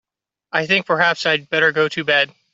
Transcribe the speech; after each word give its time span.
I 0.51 0.65
think 0.65 0.87
perhaps 0.87 1.27
I'd 1.27 1.47
better 1.47 1.71
go 1.71 1.87
to 1.89 2.03
bed. 2.03 2.33